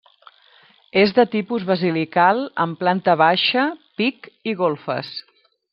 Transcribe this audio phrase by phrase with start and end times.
[1.01, 3.67] És de tipus basilical amb planta baixa,
[4.03, 5.17] pic i golfes.